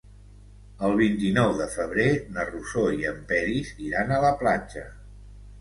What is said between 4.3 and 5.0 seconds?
platja.